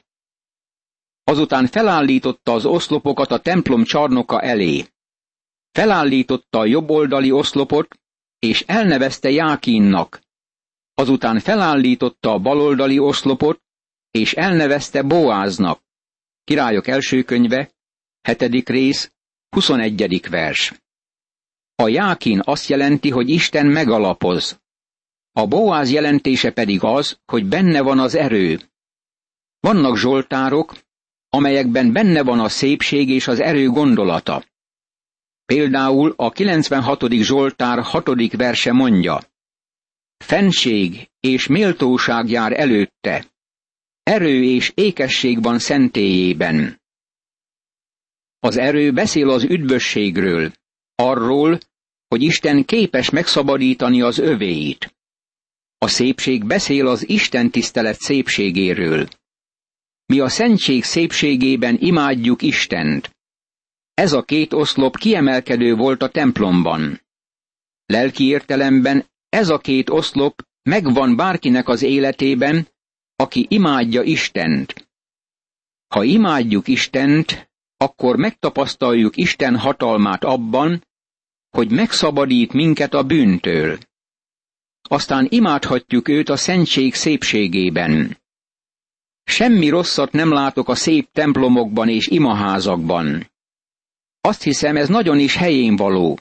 Azután 1.24 1.66
felállította 1.66 2.52
az 2.52 2.64
oszlopokat 2.64 3.30
a 3.30 3.40
templom 3.40 3.84
csarnoka 3.84 4.40
elé. 4.40 4.84
Felállította 5.72 6.58
a 6.58 6.66
jobboldali 6.66 7.30
oszlopot, 7.30 7.98
és 8.38 8.60
elnevezte 8.66 9.30
Jákinnak. 9.30 10.20
Azután 10.94 11.38
felállította 11.38 12.32
a 12.32 12.38
baloldali 12.38 12.98
oszlopot, 12.98 13.60
és 14.10 14.32
elnevezte 14.32 15.02
Boáznak. 15.02 15.88
Királyok 16.44 16.86
első 16.86 17.22
könyve, 17.22 17.70
hetedik 18.20 18.68
rész, 18.68 19.12
21. 19.48 20.28
vers. 20.30 20.72
A 21.74 21.88
Jákin 21.88 22.40
azt 22.44 22.68
jelenti, 22.68 23.10
hogy 23.10 23.28
Isten 23.28 23.66
megalapoz. 23.66 24.60
A 25.32 25.46
Boáz 25.46 25.90
jelentése 25.90 26.50
pedig 26.50 26.82
az, 26.82 27.18
hogy 27.24 27.44
benne 27.46 27.80
van 27.82 27.98
az 27.98 28.14
erő. 28.14 28.60
Vannak 29.60 29.96
zsoltárok, 29.96 30.76
amelyekben 31.28 31.92
benne 31.92 32.22
van 32.22 32.40
a 32.40 32.48
szépség 32.48 33.08
és 33.08 33.28
az 33.28 33.40
erő 33.40 33.68
gondolata. 33.68 34.44
Például 35.44 36.14
a 36.16 36.30
96. 36.30 37.10
Zsoltár 37.10 37.82
6. 37.82 38.36
verse 38.36 38.72
mondja, 38.72 39.20
Fenség 40.24 41.10
és 41.20 41.46
méltóság 41.46 42.28
jár 42.28 42.60
előtte, 42.60 43.26
erő 44.10 44.44
és 44.44 44.72
ékesség 44.74 45.42
van 45.42 45.58
szentélyében. 45.58 46.80
Az 48.38 48.56
erő 48.56 48.92
beszél 48.92 49.30
az 49.30 49.42
üdvösségről, 49.42 50.52
arról, 50.94 51.58
hogy 52.08 52.22
Isten 52.22 52.64
képes 52.64 53.10
megszabadítani 53.10 54.00
az 54.00 54.18
övéit. 54.18 54.94
A 55.78 55.88
szépség 55.88 56.46
beszél 56.46 56.86
az 56.86 57.08
Isten 57.08 57.50
tisztelet 57.50 57.98
szépségéről. 58.00 59.08
Mi 60.06 60.20
a 60.20 60.28
szentség 60.28 60.84
szépségében 60.84 61.76
imádjuk 61.80 62.42
Istent. 62.42 63.16
Ez 63.94 64.12
a 64.12 64.22
két 64.22 64.52
oszlop 64.52 64.96
kiemelkedő 64.96 65.74
volt 65.74 66.02
a 66.02 66.08
templomban. 66.08 67.00
Lelki 67.86 68.24
értelemben 68.24 69.10
ez 69.28 69.48
a 69.48 69.58
két 69.58 69.90
oszlop 69.90 70.42
megvan 70.62 71.16
bárkinek 71.16 71.68
az 71.68 71.82
életében, 71.82 72.68
aki 73.20 73.46
imádja 73.48 74.02
Istent. 74.02 74.88
Ha 75.94 76.02
imádjuk 76.02 76.68
Istent, 76.68 77.50
akkor 77.76 78.16
megtapasztaljuk 78.16 79.16
Isten 79.16 79.58
hatalmát 79.58 80.24
abban, 80.24 80.86
hogy 81.50 81.70
megszabadít 81.70 82.52
minket 82.52 82.94
a 82.94 83.02
bűntől. 83.02 83.78
Aztán 84.82 85.26
imádhatjuk 85.28 86.08
őt 86.08 86.28
a 86.28 86.36
szentség 86.36 86.94
szépségében. 86.94 88.18
Semmi 89.24 89.68
rosszat 89.68 90.12
nem 90.12 90.32
látok 90.32 90.68
a 90.68 90.74
szép 90.74 91.08
templomokban 91.12 91.88
és 91.88 92.06
imaházakban. 92.06 93.30
Azt 94.20 94.42
hiszem, 94.42 94.76
ez 94.76 94.88
nagyon 94.88 95.18
is 95.18 95.34
helyén 95.36 95.76
való. 95.76 96.18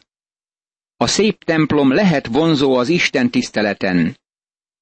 A 0.98 1.08
szép 1.08 1.44
templom 1.44 1.92
lehet 1.92 2.28
vonzó 2.28 2.76
az 2.76 2.90
Isten 2.90 3.30
tiszteleten, 3.32 4.19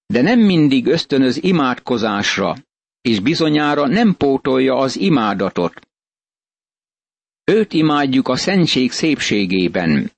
de 0.08 0.22
nem 0.22 0.40
mindig 0.40 0.86
ösztönöz 0.86 1.44
imádkozásra, 1.44 2.56
és 3.02 3.20
bizonyára 3.20 3.88
nem 3.88 4.16
pótolja 4.18 4.76
az 4.76 4.98
imádatot. 4.98 5.88
Őt 7.44 7.74
imádjuk 7.74 8.28
a 8.28 8.36
szentség 8.36 8.92
szépségében. 8.92 10.12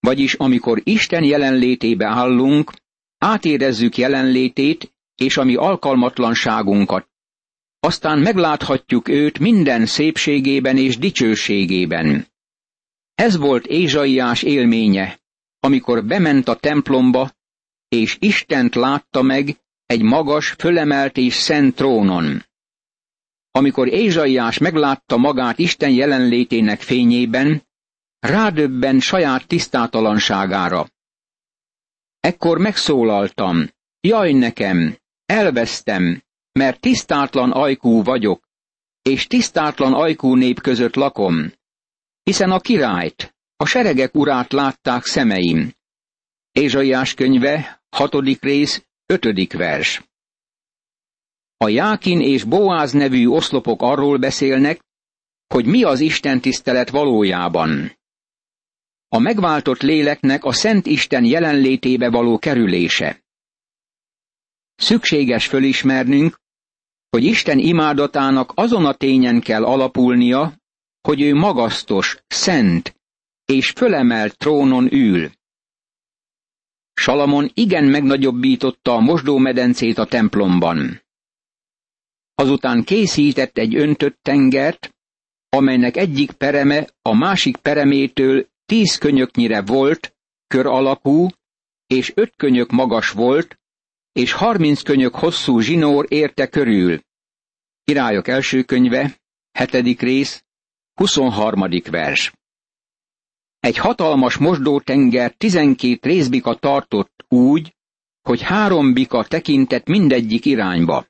Vagyis 0.00 0.34
amikor 0.34 0.80
Isten 0.84 1.24
jelenlétébe 1.24 2.06
állunk, 2.06 2.72
átérezzük 3.18 3.96
jelenlétét 3.96 4.92
és 5.14 5.36
a 5.36 5.44
mi 5.44 5.54
alkalmatlanságunkat. 5.54 7.08
Aztán 7.80 8.18
megláthatjuk 8.18 9.08
őt 9.08 9.38
minden 9.38 9.86
szépségében 9.86 10.76
és 10.76 10.98
dicsőségében. 10.98 12.26
Ez 13.14 13.36
volt 13.36 13.66
Ézsaiás 13.66 14.42
élménye, 14.42 15.20
amikor 15.60 16.04
bement 16.04 16.48
a 16.48 16.56
templomba, 16.56 17.30
és 17.88 18.16
Istent 18.20 18.74
látta 18.74 19.22
meg 19.22 19.56
egy 19.86 20.02
magas, 20.02 20.50
fölemelt 20.50 21.16
és 21.16 21.34
szent 21.34 21.74
trónon. 21.74 22.44
Amikor 23.50 23.88
Ézsaiás 23.88 24.58
meglátta 24.58 25.16
magát 25.16 25.58
Isten 25.58 25.90
jelenlétének 25.90 26.80
fényében, 26.80 27.62
rádöbben 28.18 29.00
saját 29.00 29.46
tisztátalanságára. 29.46 30.88
Ekkor 32.20 32.58
megszólaltam, 32.58 33.68
jaj 34.00 34.32
nekem, 34.32 34.96
elvesztem, 35.26 36.22
mert 36.52 36.80
tisztátlan 36.80 37.50
ajkú 37.50 38.02
vagyok, 38.02 38.48
és 39.02 39.26
tisztátlan 39.26 39.92
ajkú 39.92 40.34
nép 40.34 40.60
között 40.60 40.94
lakom, 40.94 41.52
hiszen 42.22 42.50
a 42.50 42.60
királyt, 42.60 43.36
a 43.56 43.66
seregek 43.66 44.14
urát 44.14 44.52
látták 44.52 45.04
szemeim. 45.04 45.72
Ézsaiás 46.52 47.14
könyve, 47.14 47.77
hatodik 47.88 48.42
rész, 48.42 48.86
ötödik 49.06 49.52
vers. 49.52 50.02
A 51.56 51.68
Jákin 51.68 52.20
és 52.20 52.44
Boáz 52.44 52.92
nevű 52.92 53.26
oszlopok 53.26 53.82
arról 53.82 54.18
beszélnek, 54.18 54.84
hogy 55.46 55.66
mi 55.66 55.82
az 55.82 56.00
Isten 56.00 56.40
tisztelet 56.40 56.90
valójában. 56.90 57.98
A 59.08 59.18
megváltott 59.18 59.80
léleknek 59.80 60.44
a 60.44 60.52
Szent 60.52 60.86
Isten 60.86 61.24
jelenlétébe 61.24 62.10
való 62.10 62.38
kerülése. 62.38 63.22
Szükséges 64.74 65.46
fölismernünk, 65.46 66.40
hogy 67.10 67.24
Isten 67.24 67.58
imádatának 67.58 68.52
azon 68.54 68.86
a 68.86 68.94
tényen 68.94 69.40
kell 69.40 69.64
alapulnia, 69.64 70.52
hogy 71.00 71.20
ő 71.20 71.34
magasztos, 71.34 72.18
szent 72.26 72.96
és 73.44 73.70
fölemelt 73.70 74.36
trónon 74.36 74.92
ül. 74.92 75.30
Salamon 76.98 77.50
igen 77.54 77.84
megnagyobbította 77.84 78.92
a 78.94 79.00
mosdómedencét 79.00 79.98
a 79.98 80.04
templomban. 80.04 81.02
Azután 82.34 82.84
készített 82.84 83.58
egy 83.58 83.76
öntött 83.76 84.18
tengert, 84.22 84.94
amelynek 85.48 85.96
egyik 85.96 86.32
pereme 86.32 86.86
a 87.02 87.14
másik 87.14 87.56
peremétől 87.56 88.46
tíz 88.66 88.96
könyöknyire 88.96 89.62
volt, 89.62 90.16
kör 90.46 90.66
alakú, 90.66 91.28
és 91.86 92.12
öt 92.14 92.36
könyök 92.36 92.70
magas 92.70 93.10
volt, 93.10 93.58
és 94.12 94.32
harminc 94.32 94.82
könyök 94.82 95.14
hosszú 95.14 95.60
zsinór 95.60 96.06
érte 96.08 96.46
körül. 96.46 97.00
Királyok 97.84 98.28
első 98.28 98.62
könyve, 98.62 99.18
hetedik 99.52 100.00
rész, 100.00 100.44
23. 100.94 101.68
vers. 101.90 102.32
Egy 103.60 103.76
hatalmas 103.76 104.36
mosdótenger 104.36 105.32
tizenkét 105.32 106.04
részbika 106.04 106.54
tartott 106.54 107.24
úgy, 107.28 107.76
hogy 108.22 108.42
három 108.42 108.92
bika 108.92 109.24
tekintett 109.24 109.86
mindegyik 109.86 110.44
irányba. 110.44 111.06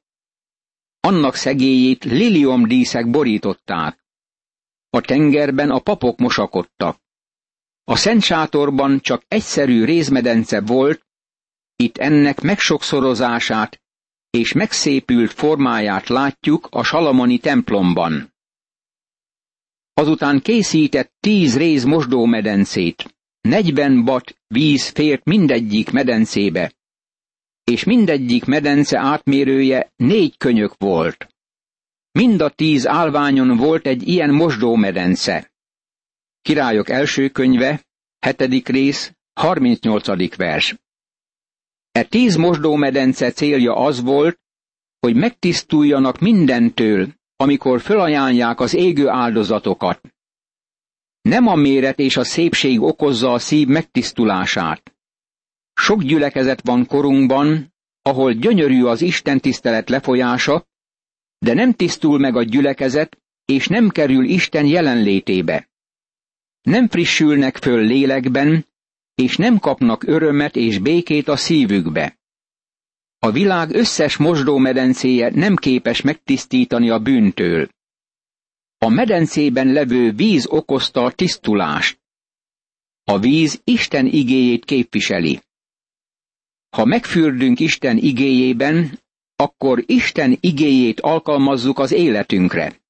Annak 1.01 1.35
szegélyét 1.35 2.05
liliomdíszek 2.05 3.11
borították. 3.11 4.05
A 4.91 5.01
tengerben 5.01 5.71
a 5.71 5.79
papok 5.79 6.19
mosakodtak. 6.19 7.01
A 7.85 7.97
szent 7.97 8.23
sátorban 8.23 9.01
csak 9.01 9.23
egyszerű 9.29 9.85
rézmedence 9.85 10.61
volt, 10.61 11.07
itt 11.77 11.97
ennek 11.97 12.41
megsokszorozását 12.41 13.81
és 14.31 14.53
megszépült 14.53 15.33
formáját 15.33 16.09
látjuk 16.09 16.69
a 16.71 16.83
Salamoni 16.83 17.39
templomban. 17.39 18.33
Azután 19.99 20.41
készített 20.41 21.13
tíz 21.21 21.57
réz 21.57 21.85
mosdómedencét, 21.85 23.17
negyven 23.41 24.05
bat 24.05 24.39
víz 24.47 24.89
fért 24.89 25.25
mindegyik 25.25 25.91
medencébe, 25.91 26.73
és 27.65 27.85
mindegyik 27.85 28.45
medence 28.45 28.99
átmérője 28.99 29.93
négy 29.97 30.37
könyök 30.37 30.75
volt. 30.77 31.35
Mind 32.11 32.41
a 32.41 32.51
tíz 32.51 32.87
álványon 32.87 33.57
volt 33.57 33.87
egy 33.87 34.09
ilyen 34.09 34.31
mosdómedence. 34.31 35.53
Királyok 36.41 36.89
első 36.89 37.29
könyve, 37.29 37.87
hetedik 38.19 38.69
rész, 38.69 39.13
38. 39.33 40.37
vers. 40.37 40.77
E 41.93 42.03
tíz 42.03 42.37
mosdómedence 42.37 43.31
célja 43.31 43.77
az 43.77 44.03
volt, 44.03 44.41
hogy 45.01 45.17
megtisztuljanak 45.17 46.19
mindentől, 46.19 47.18
amikor 47.41 47.81
fölajánlják 47.81 48.61
az 48.61 48.75
égő 48.75 49.09
áldozatokat. 49.09 50.01
Nem 51.21 51.47
a 51.47 51.55
méret 51.55 51.99
és 51.99 52.17
a 52.17 52.25
szépség 52.25 52.81
okozza 52.81 53.33
a 53.33 53.39
szív 53.39 53.69
megtisztulását. 53.69 54.97
Sok 55.75 56.03
gyülekezet 56.03 56.61
van 56.65 56.87
korunkban, 56.87 57.75
ahol 58.03 58.33
gyönyörű 58.33 58.85
az 58.85 59.03
Isten 59.03 59.41
tisztelet 59.41 59.89
lefolyása, 59.89 60.67
de 61.39 61.55
nem 61.55 61.73
tisztul 61.73 62.19
meg 62.19 62.37
a 62.37 62.43
gyülekezet, 62.43 63.19
és 63.45 63.67
nem 63.67 63.89
kerül 63.89 64.25
Isten 64.25 64.67
jelenlétébe. 64.67 65.69
Nem 66.63 66.89
frissülnek 66.89 67.57
föl 67.57 67.81
lélekben, 67.81 68.67
és 69.15 69.37
nem 69.37 69.59
kapnak 69.59 70.03
örömet 70.03 70.57
és 70.57 70.79
békét 70.79 71.29
a 71.29 71.37
szívükbe. 71.37 72.18
A 73.19 73.31
világ 73.31 73.75
összes 73.75 74.17
mosdómedencéje 74.17 75.31
nem 75.31 75.57
képes 75.57 76.01
megtisztítani 76.01 76.91
a 76.91 76.99
bűntől. 76.99 77.69
A 78.79 78.89
medencében 78.89 79.73
levő 79.73 80.13
víz 80.13 80.47
okozta 80.47 81.05
a 81.05 81.13
tisztulást. 81.13 82.01
A 83.05 83.19
víz 83.19 83.61
Isten 83.65 84.07
igéjét 84.07 84.65
képviseli. 84.65 85.43
Ha 86.77 86.85
megfürdünk 86.85 87.61
Isten 87.61 87.97
igéjében, 87.97 89.01
akkor 89.37 89.83
Isten 89.87 90.37
igéjét 90.41 91.01
alkalmazzuk 91.01 91.79
az 91.79 91.93
életünkre. 91.93 92.81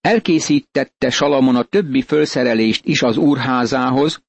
Elkészítette 0.00 1.10
Salamon 1.10 1.56
a 1.56 1.62
többi 1.62 2.02
fölszerelést 2.02 2.84
is 2.84 3.02
az 3.02 3.16
úrházához, 3.16 4.22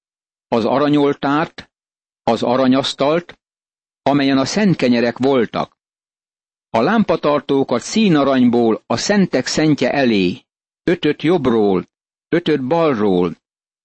az 0.47 0.65
aranyoltárt, 0.65 1.71
az 2.23 2.43
aranyasztalt, 2.43 3.38
amelyen 4.09 4.37
a 4.37 4.45
szent 4.45 4.75
kenyerek 4.75 5.17
voltak. 5.17 5.77
A 6.69 6.81
lámpatartókat 6.81 7.81
színaranyból 7.81 8.83
a 8.85 8.97
szentek 8.97 9.45
szentje 9.45 9.91
elé, 9.91 10.45
ötöt 10.83 11.21
jobbról, 11.21 11.87
ötöt 12.29 12.63
balról, 12.67 13.35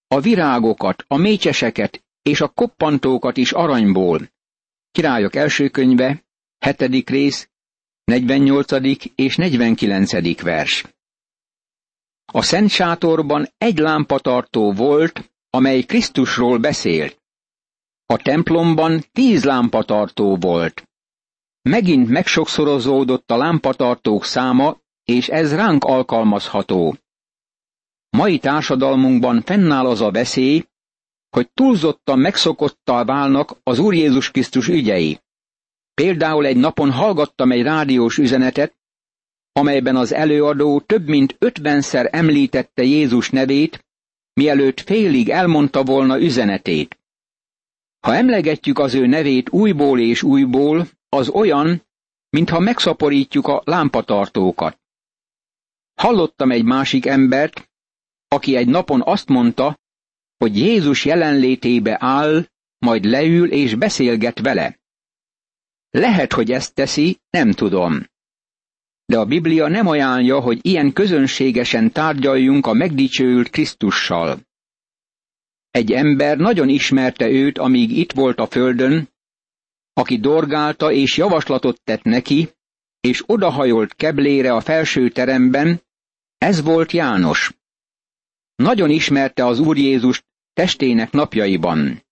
a 0.06 0.20
virágokat, 0.20 1.04
a 1.08 1.16
mécseseket 1.16 2.04
és 2.22 2.40
a 2.40 2.48
koppantókat 2.48 3.36
is 3.36 3.52
aranyból. 3.52 4.30
Királyok 4.90 5.34
első 5.34 5.68
könyve, 5.68 6.24
hetedik 6.58 7.10
rész, 7.10 7.48
48. 8.04 8.72
és 9.14 9.36
49. 9.36 10.42
vers. 10.42 10.84
A 12.32 12.42
szent 12.42 12.70
sátorban 12.70 13.48
egy 13.58 13.78
lámpatartó 13.78 14.72
volt, 14.72 15.32
amely 15.50 15.82
Krisztusról 15.82 16.58
beszélt. 16.58 17.22
A 18.06 18.16
templomban 18.16 19.04
tíz 19.12 19.44
lámpatartó 19.44 20.36
volt. 20.36 20.88
Megint 21.62 22.08
megsokszorozódott 22.08 23.30
a 23.30 23.36
lámpatartók 23.36 24.24
száma, 24.24 24.76
és 25.04 25.28
ez 25.28 25.54
ránk 25.54 25.84
alkalmazható. 25.84 26.96
Mai 28.10 28.38
társadalmunkban 28.38 29.42
fennáll 29.42 29.86
az 29.86 30.00
a 30.00 30.10
veszély, 30.10 30.64
hogy 31.30 31.50
túlzottan 31.52 32.18
megszokottal 32.18 33.04
válnak 33.04 33.56
az 33.62 33.78
Úr 33.78 33.94
Jézus 33.94 34.30
Krisztus 34.30 34.68
ügyei. 34.68 35.20
Például 35.94 36.46
egy 36.46 36.56
napon 36.56 36.90
hallgattam 36.90 37.52
egy 37.52 37.62
rádiós 37.62 38.18
üzenetet, 38.18 38.76
amelyben 39.52 39.96
az 39.96 40.12
előadó 40.12 40.80
több 40.80 41.08
mint 41.08 41.36
ötvenszer 41.38 42.08
említette 42.12 42.82
Jézus 42.82 43.30
nevét, 43.30 43.84
mielőtt 44.32 44.80
félig 44.80 45.28
elmondta 45.28 45.82
volna 45.82 46.20
üzenetét. 46.20 46.98
Ha 48.04 48.14
emlegetjük 48.14 48.78
az 48.78 48.94
ő 48.94 49.06
nevét 49.06 49.50
újból 49.50 50.00
és 50.00 50.22
újból, 50.22 50.88
az 51.08 51.28
olyan, 51.28 51.86
mintha 52.30 52.58
megszaporítjuk 52.58 53.46
a 53.46 53.62
lámpatartókat. 53.64 54.78
Hallottam 55.94 56.50
egy 56.50 56.64
másik 56.64 57.06
embert, 57.06 57.70
aki 58.28 58.56
egy 58.56 58.68
napon 58.68 59.02
azt 59.04 59.28
mondta, 59.28 59.78
hogy 60.36 60.58
Jézus 60.58 61.04
jelenlétébe 61.04 61.96
áll, 62.00 62.46
majd 62.78 63.04
leül 63.04 63.52
és 63.52 63.74
beszélget 63.74 64.40
vele. 64.40 64.78
Lehet, 65.90 66.32
hogy 66.32 66.50
ezt 66.50 66.74
teszi, 66.74 67.18
nem 67.30 67.52
tudom. 67.52 68.06
De 69.06 69.18
a 69.18 69.24
Biblia 69.24 69.68
nem 69.68 69.86
ajánlja, 69.86 70.40
hogy 70.40 70.58
ilyen 70.62 70.92
közönségesen 70.92 71.92
tárgyaljunk 71.92 72.66
a 72.66 72.72
megdicsőült 72.72 73.50
Krisztussal. 73.50 74.40
Egy 75.74 75.92
ember 75.92 76.36
nagyon 76.36 76.68
ismerte 76.68 77.28
őt, 77.28 77.58
amíg 77.58 77.90
itt 77.90 78.12
volt 78.12 78.38
a 78.38 78.46
földön, 78.46 79.08
aki 79.92 80.18
dorgálta 80.18 80.92
és 80.92 81.16
javaslatot 81.16 81.80
tett 81.84 82.02
neki, 82.02 82.48
és 83.00 83.22
odahajolt 83.26 83.94
keblére 83.94 84.52
a 84.52 84.60
felső 84.60 85.10
teremben, 85.10 85.82
ez 86.38 86.62
volt 86.62 86.92
János. 86.92 87.52
Nagyon 88.54 88.90
ismerte 88.90 89.46
az 89.46 89.58
Úr 89.58 89.76
Jézust 89.76 90.24
testének 90.52 91.10
napjaiban. 91.10 92.04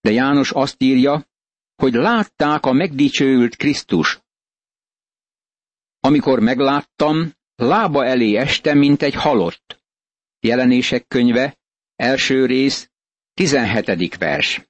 De 0.00 0.10
János 0.10 0.50
azt 0.50 0.82
írja, 0.82 1.26
hogy 1.74 1.92
látták 1.92 2.66
a 2.66 2.72
megdicsőült 2.72 3.56
Krisztus. 3.56 4.20
Amikor 6.00 6.40
megláttam, 6.40 7.32
lába 7.54 8.04
elé 8.04 8.36
este, 8.36 8.74
mint 8.74 9.02
egy 9.02 9.14
halott. 9.14 9.82
Jelenések 10.40 11.06
könyve, 11.06 11.60
első 12.02 12.46
rész, 12.46 12.90
17. 13.34 14.16
vers. 14.16 14.68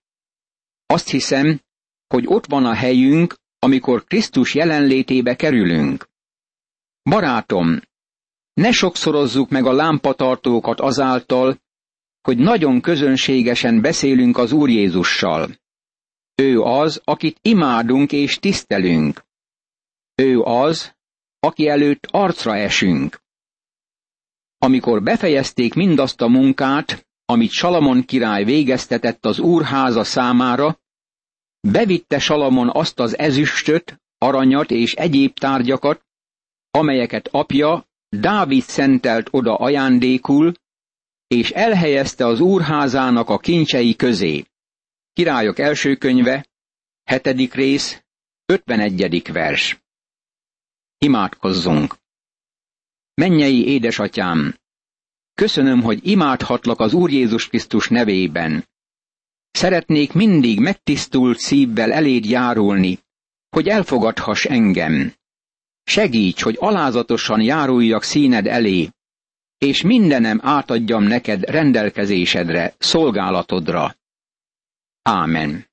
Azt 0.86 1.08
hiszem, 1.08 1.60
hogy 2.06 2.24
ott 2.26 2.46
van 2.46 2.64
a 2.64 2.74
helyünk, 2.74 3.36
amikor 3.58 4.04
Krisztus 4.04 4.54
jelenlétébe 4.54 5.36
kerülünk. 5.36 6.08
Barátom, 7.02 7.80
ne 8.54 8.72
sokszorozzuk 8.72 9.50
meg 9.50 9.66
a 9.66 9.72
lámpatartókat 9.72 10.80
azáltal, 10.80 11.60
hogy 12.22 12.38
nagyon 12.38 12.80
közönségesen 12.80 13.80
beszélünk 13.80 14.38
az 14.38 14.52
Úr 14.52 14.68
Jézussal. 14.68 15.50
Ő 16.34 16.60
az, 16.60 17.00
akit 17.04 17.38
imádunk 17.42 18.12
és 18.12 18.38
tisztelünk. 18.38 19.24
Ő 20.14 20.40
az, 20.40 20.94
aki 21.38 21.68
előtt 21.68 22.06
arcra 22.10 22.56
esünk. 22.56 23.20
Amikor 24.58 25.02
befejezték 25.02 25.74
mindazt 25.74 26.20
a 26.20 26.28
munkát, 26.28 27.06
amit 27.32 27.50
Salamon 27.50 28.04
király 28.04 28.44
végeztetett 28.44 29.24
az 29.24 29.38
úrháza 29.38 30.04
számára, 30.04 30.80
bevitte 31.60 32.18
Salamon 32.18 32.70
azt 32.72 32.98
az 33.00 33.18
ezüstöt, 33.18 34.00
aranyat 34.18 34.70
és 34.70 34.94
egyéb 34.94 35.38
tárgyakat, 35.38 36.06
amelyeket 36.70 37.28
apja 37.30 37.86
Dávid 38.08 38.62
szentelt 38.62 39.28
oda 39.30 39.54
ajándékul, 39.56 40.52
és 41.26 41.50
elhelyezte 41.50 42.26
az 42.26 42.40
úrházának 42.40 43.28
a 43.28 43.38
kincsei 43.38 43.96
közé. 43.96 44.44
Királyok 45.12 45.58
első 45.58 45.96
könyve, 45.96 46.46
hetedik 47.04 47.54
rész, 47.54 48.02
51. 48.46 49.32
vers. 49.32 49.82
Imádkozzunk! 50.98 51.96
Mennyei 53.14 53.66
édesatyám! 53.66 54.61
Köszönöm, 55.34 55.82
hogy 55.82 56.06
imádhatlak 56.06 56.80
az 56.80 56.92
Úr 56.92 57.10
Jézus 57.10 57.48
Krisztus 57.48 57.88
nevében. 57.88 58.68
Szeretnék 59.50 60.12
mindig 60.12 60.60
megtisztult 60.60 61.38
szívvel 61.38 61.92
eléd 61.92 62.24
járulni, 62.24 62.98
hogy 63.48 63.68
elfogadhass 63.68 64.44
engem. 64.44 65.12
Segíts, 65.84 66.42
hogy 66.42 66.56
alázatosan 66.60 67.40
járuljak 67.40 68.02
színed 68.02 68.46
elé, 68.46 68.88
és 69.58 69.82
mindenem 69.82 70.40
átadjam 70.42 71.02
neked 71.02 71.42
rendelkezésedre, 71.44 72.74
szolgálatodra. 72.78 73.96
Ámen. 75.02 75.70